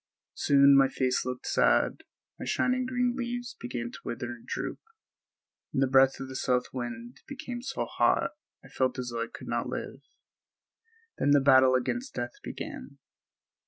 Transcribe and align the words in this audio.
Soon 0.33 0.75
my 0.75 0.87
face 0.87 1.25
looked 1.27 1.45
sad; 1.45 2.01
my 2.39 2.43
shining 2.45 2.87
green 2.87 3.13
leaves 3.15 3.55
began 3.59 3.91
to 3.91 3.99
wither 4.03 4.31
and 4.31 4.47
droop, 4.47 4.79
and 5.71 5.83
the 5.83 5.87
breath 5.87 6.19
of 6.19 6.27
the 6.27 6.35
south 6.35 6.73
wind 6.73 7.21
became 7.27 7.61
so 7.61 7.85
hot 7.85 8.31
I 8.65 8.69
felt 8.69 8.97
as 8.97 9.09
though 9.13 9.21
I 9.21 9.27
could 9.31 9.47
not 9.47 9.69
live. 9.69 10.01
Then 11.19 11.29
the 11.33 11.39
battle 11.39 11.75
against 11.75 12.15
death 12.15 12.33
began. 12.41 12.97